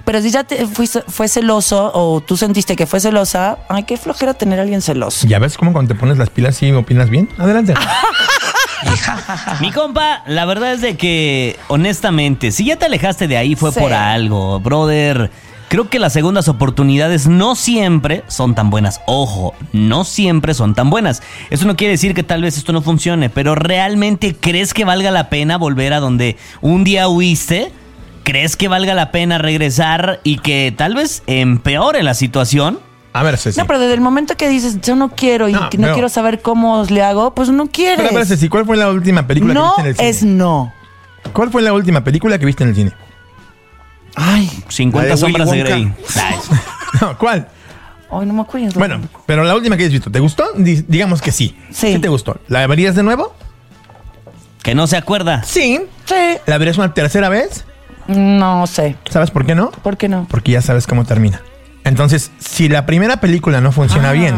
[0.05, 3.97] Pero si ya te fuiste- fue celoso o tú sentiste que fue celosa, ay, qué
[3.97, 5.27] flojera tener a alguien celoso.
[5.27, 7.29] ¿Ya ves cómo cuando te pones las pilas y opinas bien?
[7.39, 7.75] Adelante.
[9.61, 13.73] Mi compa, la verdad es de que, honestamente, si ya te alejaste de ahí fue
[13.73, 13.81] Sí.
[13.81, 15.31] por algo, brother.
[15.69, 19.03] Creo que las segundas oportunidades no siempre son tan buenas.
[19.07, 21.23] Ojo, no siempre son tan buenas.
[21.51, 25.11] Eso no quiere decir que tal vez esto no funcione, pero ¿realmente crees que valga
[25.11, 27.71] la pena volver a donde un día huiste?
[28.25, 32.79] ¿Crees que valga la pena regresar y que tal vez empeore la situación?
[33.19, 33.59] A ver, Ceci.
[33.59, 36.41] No, pero desde el momento que dices, yo no quiero y No, no quiero saber
[36.41, 37.99] cómo le hago, pues no quieres.
[37.99, 40.19] Pero, a ver, Ceci, ¿cuál fue la última película no que viste en el es
[40.21, 40.33] cine?
[40.35, 40.73] no.
[41.33, 42.93] ¿Cuál fue la última película que viste en el cine?
[44.15, 45.93] Ay, 50 La de sombras de Grey.
[47.01, 47.47] No, ¿cuál?
[48.11, 48.71] ay, no me acuerdo.
[48.79, 50.45] Bueno, pero la última que has visto, ¿te gustó?
[50.57, 51.57] Di- digamos que sí.
[51.71, 51.99] Sí.
[51.99, 52.41] te gustó?
[52.49, 53.35] ¿La verías de nuevo?
[54.63, 55.43] que no se acuerda.
[55.45, 55.81] Sí.
[56.05, 56.15] Sí.
[56.47, 57.65] ¿La verías una tercera vez?
[58.07, 58.97] No sé.
[59.11, 59.71] ¿Sabes por qué no?
[59.71, 60.27] ¿Por qué no?
[60.31, 61.41] Porque ya sabes cómo termina.
[61.89, 64.13] Entonces, si la primera película no funciona Ah.
[64.13, 64.37] bien,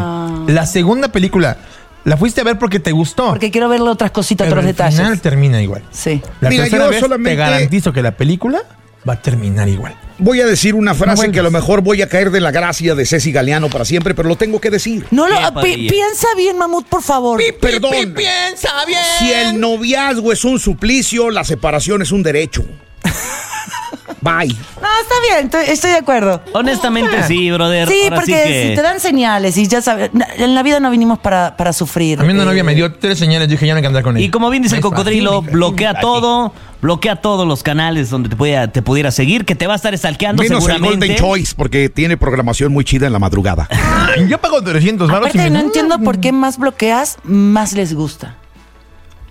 [0.55, 1.57] la segunda película
[2.03, 3.27] la fuiste a ver porque te gustó.
[3.29, 4.99] Porque quiero verle otras cositas, pero otros al detalles.
[4.99, 5.83] final termina igual.
[5.91, 6.21] Sí.
[6.39, 8.59] La Mira, tercera yo vez solamente- te garantizo que la película
[9.07, 9.95] va a terminar igual.
[10.19, 12.93] Voy a decir una frase que a lo mejor voy a caer de la gracia
[12.93, 15.05] de Ceci Galeano para siempre, pero lo tengo que decir.
[15.09, 17.41] No lo, pi- piensa bien, Mamut, por favor.
[17.59, 17.91] Perdón.
[18.15, 18.99] piensa bien.
[19.17, 22.63] Si el noviazgo es un suplicio, la separación es un derecho.
[24.21, 24.49] Bye.
[24.49, 26.41] No, está bien, estoy, estoy de acuerdo.
[26.53, 27.87] Honestamente sí, brother.
[27.87, 30.79] Sí, Ahora porque sí que- si te dan señales y ya sabes, en la vida
[30.79, 32.19] no vinimos para, para sufrir.
[32.19, 34.03] A mí una Eh, novia me dio tres señales, dije, ya no hay que andar
[34.03, 34.25] con ella.
[34.25, 38.67] Y como bien dice el cocodrilo, bloquea todo, bloquea todos los canales donde te pudiera,
[38.71, 41.07] te pudiera seguir, que te va a estar stalkeando Menos el seguramente.
[41.07, 43.67] Golden Choice, porque tiene programación muy chida en la madrugada.
[44.27, 48.35] Yo pago 300 baros Aparte, no entiendo por qué más bloqueas, más les gusta.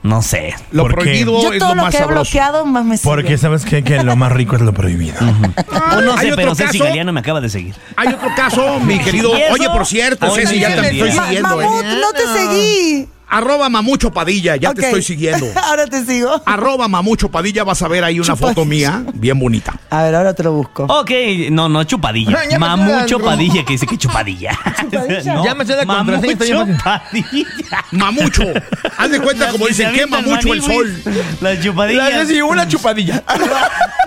[0.03, 0.55] No sé.
[0.73, 2.23] Lo prohibido Yo es todo lo lo más que he sabroso.
[2.31, 3.11] bloqueado, más me sirve.
[3.15, 3.85] Porque sabes qué?
[3.85, 5.15] que lo más rico es lo prohibido.
[5.21, 6.85] O no ¿Hay sé, otro pero Ceci caso?
[6.89, 7.75] Galeano me acaba de seguir.
[7.97, 9.31] Hay otro caso, mi querido.
[9.31, 11.61] Oye, por cierto, Ceci, ya te estoy siguiendo.
[11.61, 11.65] ¿eh?
[11.67, 13.09] Mamut, no te seguí.
[13.31, 15.47] Arroba Mamucho Padilla, ya te estoy siguiendo.
[15.65, 16.43] ahora te sigo.
[16.45, 19.73] Arroba Mamucho Padilla, vas a ver ahí una foto mía, bien bonita.
[19.89, 20.85] A ver, ahora te lo busco.
[20.85, 21.11] Ok,
[21.51, 22.39] no, no, chupadilla.
[22.59, 24.51] Mamucho Padilla, que dice que chupadilla.
[24.91, 25.45] Chupadilla.
[25.45, 26.67] Ya me la Mamucho.
[26.83, 27.85] Padilla.
[27.93, 28.43] Mamucho.
[28.99, 31.03] Haz de cuenta como que se dicen, quema avientan mucho el sol.
[31.41, 31.75] maniwis.
[31.77, 32.27] Las La.
[32.27, 33.23] Ceci, una chupadilla.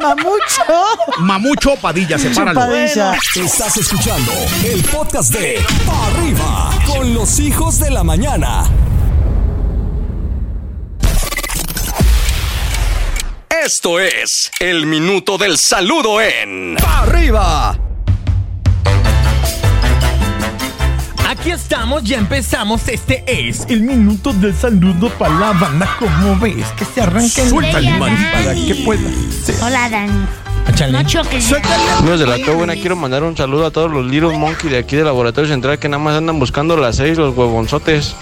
[0.02, 1.20] Mamucho.
[1.20, 2.60] Mamucho Padilla, sepáralo.
[2.60, 3.14] Chupadilla.
[3.36, 4.32] Estás escuchando
[4.66, 8.66] el podcast de Pa' Arriba con los hijos de la mañana.
[13.66, 17.78] Esto es el minuto del saludo en Arriba.
[21.30, 22.86] Aquí estamos, ya empezamos.
[22.90, 25.96] Este es el minuto del saludo para la banda.
[25.98, 28.32] Como ves, que se arranca el Suelta el imán.
[28.34, 29.10] para que pueda
[29.46, 29.56] ser.
[29.64, 30.26] Hola, Dani.
[30.68, 30.92] Échale.
[30.92, 31.54] No choques.
[32.00, 34.80] Amigos de la que buena, quiero mandar un saludo a todos los Little Monkey de
[34.80, 38.14] aquí del Laboratorio Central que nada más andan buscando las seis, los huevonzotes.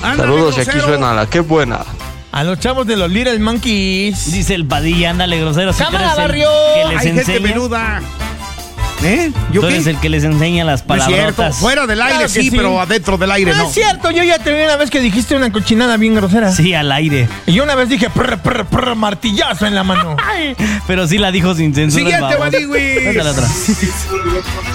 [0.00, 1.84] Saludos y aquí suena la que buena.
[2.32, 4.30] A los chavos de los Little Monkeys.
[4.32, 5.72] Dice el Padilla, ándale grosero.
[5.72, 6.48] Si Cámara, barrio.
[6.74, 8.00] Que les Hay gente enseña, menuda.
[9.02, 9.32] ¿Eh?
[9.50, 9.74] ¿Yo Tú qué?
[9.74, 11.36] eres el que les enseña las No es cierto.
[11.36, 11.56] palabras.
[11.56, 12.56] Fuera del aire Claro que sí, sí.
[12.56, 13.68] pero adentro del aire No no.
[13.68, 16.52] es cierto, yo ya te vi una vez que dijiste una cochinada bien grosera.
[16.52, 17.26] Sí, al aire.
[17.46, 20.16] Y yo una vez dije, prr, prr, prr, martillazo en la mano.
[20.86, 22.02] Pero sí la dijo sin censura.
[22.02, 22.38] el Siguiente, baboso.
[22.52, 23.00] Badiwis.
[23.02, 23.48] Cuéntale otra.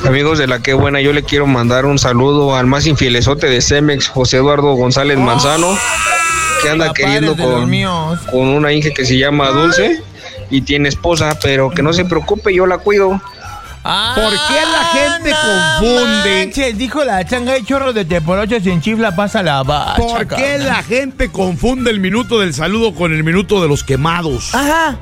[0.08, 3.62] Amigos de la que buena, yo le quiero mandar un saludo al más infielesote de
[3.62, 5.78] Cemex, José Eduardo González Manzano,
[6.66, 10.02] que anda queriendo de con, con una hija que se llama Dulce
[10.50, 13.22] y tiene esposa, pero que no se preocupe, yo la cuido.
[14.16, 16.42] ¿Por qué la gente confunde?
[16.42, 19.98] Ah, Manches, dijo la changa y chorro de teporocho sin chifla pasa la bacha.
[19.98, 24.56] ¿Por qué la gente confunde el minuto del saludo con el minuto de los quemados?
[24.56, 24.98] Ajá.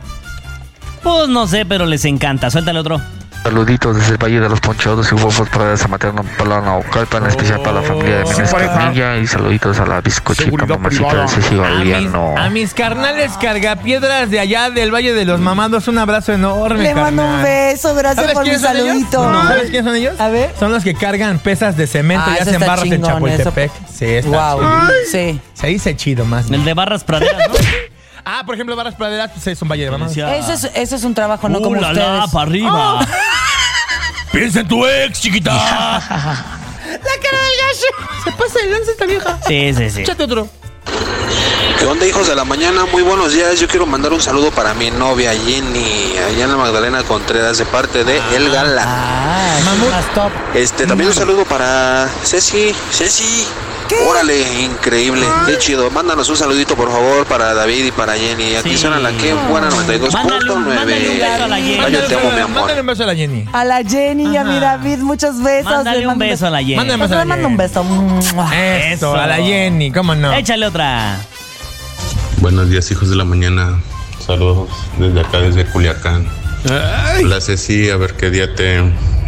[1.01, 2.49] Pues no sé, pero les encanta.
[2.49, 3.01] Suéltale otro.
[3.43, 7.23] Saluditos desde el Valle de los Ponchados y huevos para San Mateo, para la Naucalpan,
[7.23, 8.73] en especial para la familia de Menes pareja.
[8.73, 12.35] Carmilla y saluditos a la bizcochita mamacita de Ceci A mis, Galeano.
[12.37, 16.81] a mis carnales cargapiedras de allá del Valle de los Mamados, un abrazo enorme.
[16.83, 17.93] Le mando un beso.
[17.95, 19.29] Gracias ¿Sabes por mi saludito.
[19.29, 20.19] No, ¿Sabes quiénes son ellos?
[20.21, 20.51] A ver.
[20.57, 23.71] Son los que cargan pesas de cemento Ah, y hacen barras en chingón, Chapultepec.
[23.93, 24.59] Sí, está Wow.
[24.61, 24.91] chido.
[25.11, 25.41] Sí.
[25.53, 26.49] Se dice chido más.
[26.49, 27.55] El de barras praderas, ¿no?
[28.25, 29.97] Ah, por ejemplo, barras praderas, pues es un Valle de.
[29.97, 32.07] Decía, Eso es, eso es un trabajo, no "Uh, como la, ustedes.
[32.07, 32.99] la, para arriba.
[34.31, 35.51] Piensa en tu ex, chiquita.
[36.93, 38.23] La cara del gallo.
[38.23, 39.39] Se pasa de lanza esta vieja.
[39.47, 40.01] Sí, sí, sí.
[40.01, 40.47] Échate otro.
[41.79, 42.85] ¿Qué onda, hijos de la mañana?
[42.91, 43.59] Muy buenos días.
[43.59, 47.65] Yo quiero mandar un saludo para mi novia Jenny, allá en la Magdalena Contreras, de
[47.65, 48.83] parte de El Gala.
[48.85, 50.55] Ah, Mamut.
[50.55, 52.73] Este, también un saludo para Ceci.
[52.91, 53.47] Ceci.
[54.07, 55.89] Órale, increíble, qué chido.
[55.91, 58.55] Mándanos un saludito, por favor, para David y para Jenny.
[58.55, 58.77] Aquí Sí.
[58.77, 61.19] suena la que buena Mándale un- mándale un 92.9.
[61.19, 61.79] beso a la Jenny.
[61.85, 62.71] Ay, yo te amo, mi Mándale amor.
[62.79, 63.45] un beso a la Jenny.
[63.53, 65.71] A la Jenny y a mi David, muchos besos.
[65.71, 66.75] Mándale Le un mando beso a la Jenny.
[66.75, 67.85] Mándale un Pues mando un beso.
[68.53, 70.33] Eso, a la Jenny, ¿cómo no?
[70.33, 71.17] Échale otra.
[72.37, 73.79] Buenos días, hijos de la mañana.
[74.25, 76.27] Saludos desde acá, desde Culiacán.
[77.21, 77.89] Hola, Ceci.
[77.89, 78.79] A ver qué día te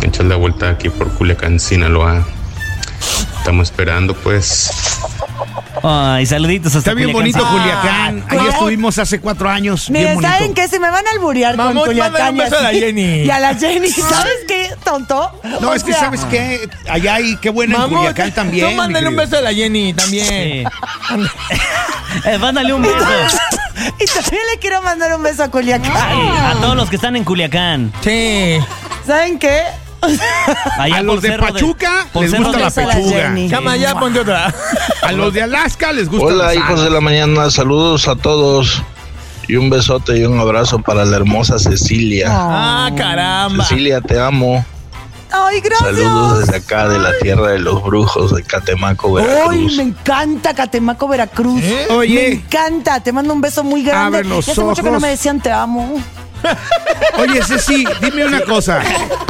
[0.02, 2.26] echas la vuelta aquí por Culiacán, Sinaloa.
[3.46, 4.72] Estamos esperando, pues.
[5.84, 7.44] Ay, saluditos hasta Está bien Culiacán.
[7.44, 8.26] bonito Culiacán.
[8.28, 8.50] Ahí ¿cómo?
[8.50, 9.88] estuvimos hace cuatro años.
[9.92, 10.34] bien Miren, bonito.
[10.34, 10.68] ¿saben qué?
[10.68, 13.22] Si me van a alburear con Culiacán un y beso a la Jenny.
[13.22, 15.40] Y a la Jenny, ¿sabes qué, tonto?
[15.62, 18.68] No, O es que sabes qué, allá hay qué bueno en Culiacán también.
[18.68, 20.26] Tú mándale un beso a la Jenny también.
[20.28, 20.64] Sí.
[22.26, 22.96] Eh, mándale un beso.
[24.00, 25.92] Y también le quiero mandar un beso a Culiacán.
[25.96, 27.94] A todos los que están en Culiacán.
[28.02, 28.58] Sí.
[29.06, 29.62] ¿Saben qué?
[30.80, 33.36] Allá A los de Pachuca les gusta la pechuga.
[33.50, 34.54] Chama, ya ponte otra.
[35.02, 37.50] A los de Alaska les gusta Hola, la hijos de la mañana.
[37.52, 38.82] Saludos a todos.
[39.48, 42.28] Y un besote y un abrazo para la hermosa Cecilia.
[42.32, 43.64] Ah, caramba.
[43.64, 44.66] Cecilia, te amo.
[45.32, 45.96] Ay, gracias.
[45.98, 49.76] Saludos desde acá de la tierra de los brujos de Catemaco, Ay, Veracruz.
[49.78, 51.62] me encanta Catemaco, Veracruz.
[51.62, 51.88] ¿Eh?
[51.92, 52.14] Oye.
[52.16, 53.02] Me encanta.
[53.02, 54.20] Te mando un beso muy grande.
[54.20, 55.02] Abre los Y hace mucho que no ojos.
[55.02, 55.96] me decían te amo.
[57.20, 58.82] Oye, Ceci, dime una cosa.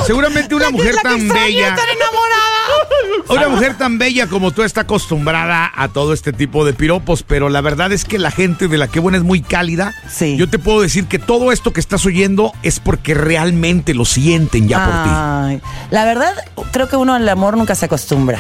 [0.05, 3.29] Seguramente una mujer la tan bella, tan enamorada.
[3.29, 7.49] una mujer tan bella como tú está acostumbrada a todo este tipo de piropos, pero
[7.49, 9.93] la verdad es que la gente de la que buena es muy cálida.
[10.09, 10.35] Sí.
[10.37, 14.67] Yo te puedo decir que todo esto que estás oyendo es porque realmente lo sienten
[14.67, 15.09] ya por ti.
[15.13, 16.33] Ay, la verdad,
[16.71, 18.39] creo que uno al amor nunca se acostumbra.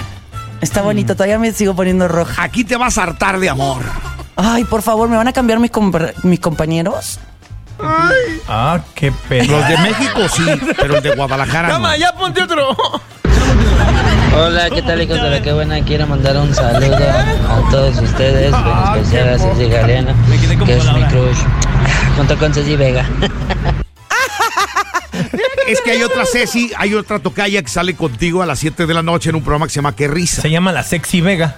[0.61, 0.85] Está Mm.
[0.85, 2.41] bonito, todavía me sigo poniendo roja.
[2.41, 3.81] Aquí te vas a hartar de amor.
[4.37, 7.19] Ay, por favor, ¿me van a cambiar mis, compa- mis compañeros?
[8.47, 9.51] Ah, qué pena.
[9.51, 10.45] Los de México sí,
[10.77, 11.73] pero el de Guadalajara no.
[11.75, 12.75] Chama, ya ponte otro.
[14.37, 15.83] Hola, ¿qué tal hijos de la que buena?
[15.83, 20.65] Quiero mandar un saludo a todos ustedes, en especial a Ceci Galeano, Me quedé como
[20.65, 21.37] que es mi crush,
[22.17, 23.05] junto con Ceci Vega.
[25.67, 28.93] Es que hay otra Ceci, hay otra tocaya que sale contigo a las 7 de
[28.93, 30.41] la noche en un programa que se llama Qué risa.
[30.41, 31.57] Se llama la Sexy Vega.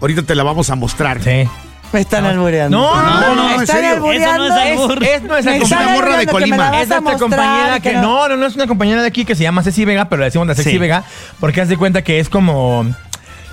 [0.00, 1.22] Ahorita te la vamos a mostrar.
[1.22, 1.48] Sí.
[1.96, 2.76] Me están albureando.
[2.78, 3.90] No, no, no, no, en ¿Están serio.
[3.94, 4.44] albureando?
[4.46, 5.02] Eso no es albur.
[5.04, 6.70] Es nuestra Me Es están una morra de albureando que me Colima.
[6.70, 9.08] vas Es a nuestra mostrar, compañera que, que no, no, no es una compañera de
[9.08, 10.78] aquí que se llama Ceci Vega, pero le decimos la Ceci Sí.
[10.78, 11.04] Vega
[11.40, 12.86] porque haz de cuenta que es como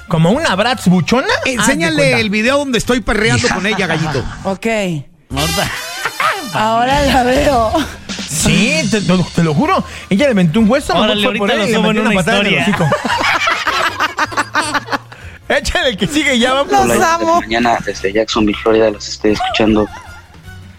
[0.10, 1.28] como una Bratz buchona.
[1.38, 2.20] Haz de Enséñale cuenta.
[2.20, 4.24] el video donde estoy perreando con ella, gallito.
[4.44, 4.66] Ok.
[5.36, 5.68] Ahorita.
[6.54, 7.72] Ahora la veo.
[8.30, 9.84] Sí, te, te lo- te lo juro.
[10.10, 12.48] Ella le inventó un hueso, Órale, fue por ahorita lo subo en una patada el
[12.48, 12.62] historia.
[12.64, 12.90] hocico.
[15.58, 16.72] Échale el que sigue ya vamos.
[16.72, 17.42] Los Hola, amo.
[17.42, 19.88] mañana desde Jacksonville, Florida, los estoy escuchando.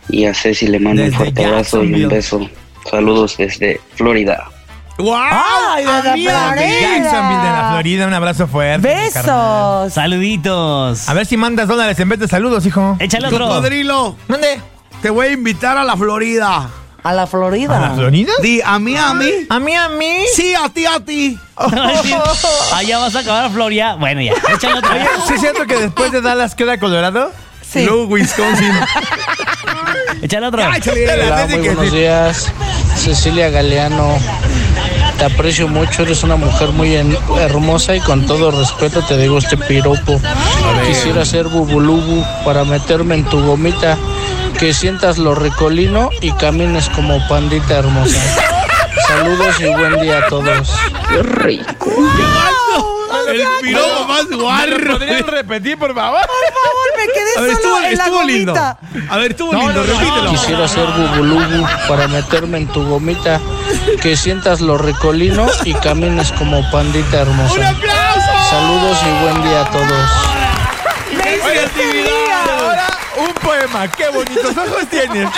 [0.08, 2.48] Y a Ceci le mando un fuerte abrazo y un beso.
[2.90, 4.48] Saludos desde Florida.
[4.98, 5.12] ¡Wow!
[5.16, 5.90] Ay, de
[6.24, 6.54] la!
[6.54, 6.80] De.
[6.80, 8.86] Jacksonville de la Florida, un abrazo fuerte.
[8.86, 9.92] Besos.
[9.92, 11.08] Saluditos.
[11.08, 12.96] A ver si mandas dólares en vez de saludos, hijo.
[13.00, 13.48] Échale otro.
[13.48, 14.60] Cocodrilo, ¿Dónde?
[15.02, 16.68] te voy a invitar a la Florida.
[17.04, 17.76] A la Florida.
[17.76, 18.32] ¿A la Florida?
[18.42, 19.30] Di, a mí, a mí.
[19.50, 20.24] ¿A mí, a mí?
[20.34, 21.38] Sí, a ti, a ti.
[22.02, 22.14] Sí.
[22.72, 23.94] Allá vas a acabar a Floria.
[23.94, 24.32] Bueno, ya.
[24.54, 24.90] Échale otro.
[24.92, 27.30] Oye, ¿sí es cierto que después de Dallas queda Colorado?
[27.62, 27.84] Sí.
[27.84, 28.72] Luego Wisconsin.
[30.22, 30.62] Échale otro.
[30.62, 32.50] Hola, muy buenos días.
[32.96, 34.16] Cecilia Galeano,
[35.18, 39.38] te aprecio mucho, eres una mujer muy en- hermosa y con todo respeto te digo
[39.38, 40.20] este piropo.
[40.86, 43.98] Quisiera ser bubulubu para meterme en tu gomita,
[44.58, 48.20] que sientas lo ricolino y camines como pandita hermosa.
[49.08, 50.72] Saludos y buen día a todos.
[53.28, 54.92] El piropo más ¿Me guarro.
[54.98, 56.20] podrían repetir, por favor?
[56.20, 58.52] Por favor, me quedé A ver, solo estuvo, en la estuvo lindo.
[58.52, 58.78] gomita.
[59.12, 60.30] A ver, estuvo No, lindo, no, repítelo.
[60.30, 63.40] Quisiera ser bubulubu para meterme en tu gomita,
[64.02, 67.54] que sientas lo ricolino y camines como pandita hermosa.
[67.54, 68.50] ¡Un aplauso!
[68.50, 70.10] Saludos y buen día a todos.
[71.16, 71.68] Me Oye,
[73.16, 73.88] un poema.
[73.90, 75.28] ¡Qué bonitos ojos tienes!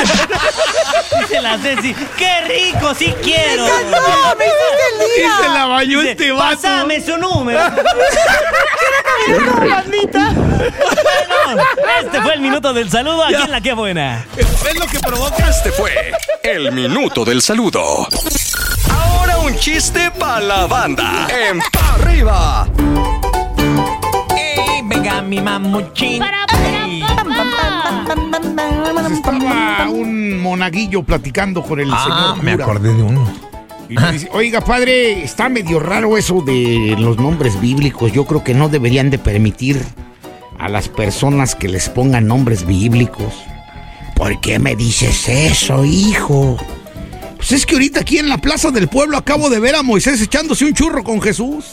[1.21, 1.95] Dice la Ceci.
[2.17, 2.95] ¡Qué rico!
[2.95, 3.67] ¡Sí quiero!
[3.67, 5.37] No, me hiciste el Y día.
[5.43, 6.63] se la bañó Dice, este vato.
[6.63, 7.61] Pásame su número.
[9.71, 10.33] bandita.
[10.33, 11.63] Bueno,
[12.01, 14.25] este fue el minuto del saludo aquí en La Qué Buena.
[14.37, 15.49] ¿Ves lo que provoca?
[15.49, 16.13] Este fue
[16.43, 18.07] el minuto del saludo.
[18.91, 21.27] Ahora un chiste para la banda.
[21.31, 22.69] En pa arriba.
[24.37, 26.23] ¡Ey, venga mi mamuchín!
[29.13, 32.65] Estaba un monaguillo platicando con el Ah, señor me cura.
[32.65, 33.27] acordé de uno.
[33.89, 38.13] Y le dice, Oiga, padre, está medio raro eso de los nombres bíblicos.
[38.13, 39.81] Yo creo que no deberían de permitir
[40.59, 43.33] a las personas que les pongan nombres bíblicos.
[44.15, 46.57] ¿Por qué me dices eso, hijo?
[47.37, 50.21] Pues es que ahorita aquí en la plaza del pueblo acabo de ver a Moisés
[50.21, 51.65] echándose un churro con Jesús.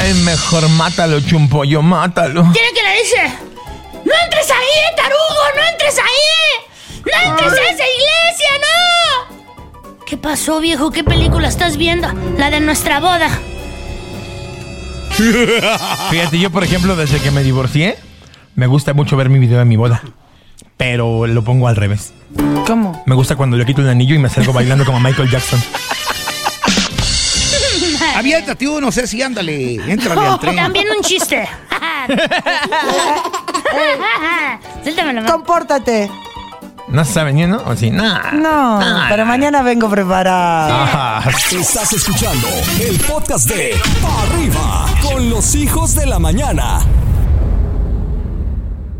[0.00, 2.42] Ay, mejor mátalo, chumpollo, mátalo.
[2.52, 3.38] ¿Quiere que le dice?
[3.92, 5.42] ¡No entres ahí, tarugo!
[5.54, 7.02] ¡No entres ahí!
[7.04, 9.96] ¡No entres a esa iglesia, no!
[10.06, 10.90] ¿Qué pasó, viejo?
[10.90, 12.08] ¿Qué película estás viendo?
[12.38, 13.28] La de nuestra boda.
[16.10, 17.98] Fíjate, yo, por ejemplo, desde que me divorcié,
[18.54, 20.02] me gusta mucho ver mi video de mi boda.
[20.78, 22.14] Pero lo pongo al revés.
[22.66, 23.02] ¿Cómo?
[23.04, 25.62] Me gusta cuando le quito el anillo y me salgo bailando como Michael Jackson.
[28.20, 30.56] Aviéntate uno, sé si ándale, éntrale al tren.
[30.56, 31.48] También un chiste.
[34.82, 35.32] Suéltame la mano.
[35.32, 36.10] Compórtate.
[36.88, 37.62] ¿No se está vendiendo?
[37.66, 37.90] ¿O sí?
[37.90, 38.32] Nah.
[38.32, 39.08] No, Nah.
[39.08, 40.70] pero mañana vengo preparado.
[40.72, 42.46] Ah, Estás escuchando
[42.80, 46.80] el podcast de Pa arriba con los hijos de la mañana.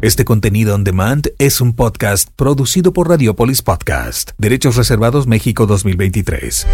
[0.02, 4.30] Este contenido on demand es un podcast producido por Radiopolis Podcast.
[4.38, 6.66] Derechos reservados México 2023.